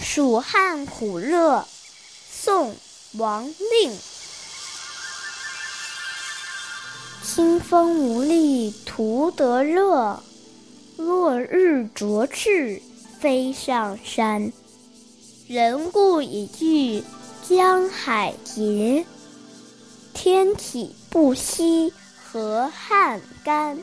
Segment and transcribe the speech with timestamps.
[0.00, 1.66] 蜀汉苦热，
[2.30, 2.72] 宋·
[3.18, 3.98] 王令。
[7.22, 10.22] 清风无力徒得热，
[10.96, 12.82] 落日灼翅
[13.20, 14.52] 飞上山。
[15.48, 17.04] 人故已惧
[17.48, 19.06] 江海竭，
[20.12, 21.92] 天体不息
[22.24, 23.78] 河汉干。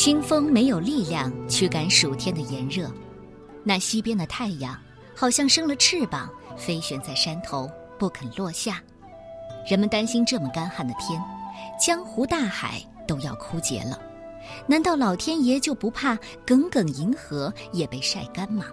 [0.00, 2.90] 清风没有力量驱赶暑天的炎热，
[3.62, 4.74] 那西边的太阳
[5.14, 6.26] 好像生了翅膀，
[6.56, 8.82] 飞旋在山头不肯落下。
[9.68, 11.22] 人们担心这么干旱的天，
[11.78, 14.00] 江湖大海都要枯竭了，
[14.66, 18.68] 难道老天爷就不怕耿耿银河也被晒干吗？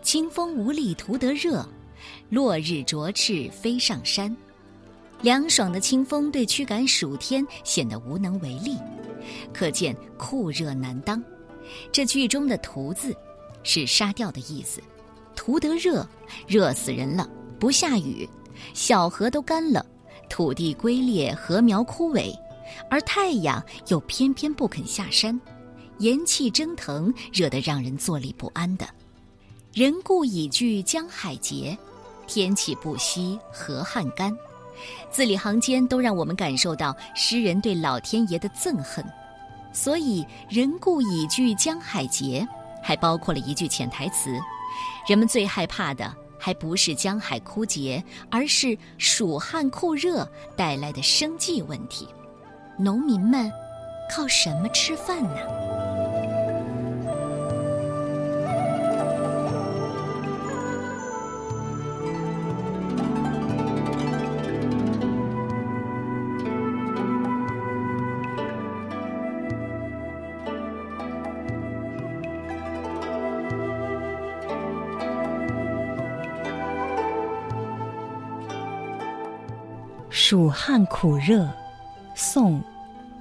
[0.00, 1.62] 清风无力图得热，
[2.30, 4.34] 落日灼翅飞上山。
[5.20, 8.78] 凉爽的清风对驱赶暑天显得无能为力。
[9.52, 11.22] 可见酷热难当，
[11.92, 13.16] 这句中的“屠”字，
[13.62, 14.80] 是杀掉的意思。
[15.36, 16.06] 屠得热，
[16.46, 17.28] 热死人了。
[17.58, 18.28] 不下雨，
[18.74, 19.84] 小河都干了，
[20.28, 22.34] 土地龟裂，禾苗枯萎，
[22.88, 25.38] 而太阳又偏偏不肯下山，
[25.98, 28.88] 炎气蒸腾，热得让人坐立不安的。
[29.72, 31.76] 人故已惧江海竭，
[32.26, 34.34] 天气不息河汉干。
[35.10, 39.04] 字里行间都让我们感受到诗人对老天爷的憎恨，
[39.72, 42.46] 所以“人故已惧江海竭”
[42.82, 44.38] 还包括了一句潜台词：
[45.06, 52.08] 人们最害怕的还不是江海枯竭，而是蜀汉酷热带来的生计问题。
[52.78, 53.52] 农民们
[54.10, 55.89] 靠什么吃饭呢？
[80.10, 81.48] 蜀汉苦热，
[82.16, 82.60] 宋，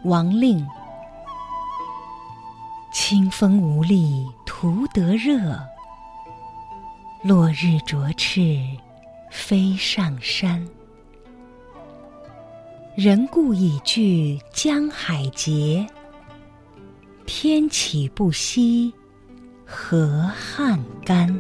[0.04, 0.68] 王令。
[2.92, 5.40] 清风无力徒得热，
[7.22, 8.60] 落日灼翅
[9.30, 10.68] 飞上山。
[12.96, 15.86] 人故已惧江海竭，
[17.28, 18.92] 天岂不息
[19.64, 21.40] 河汉干。